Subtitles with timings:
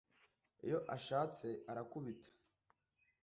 [0.65, 2.29] iyo ashatse arakubita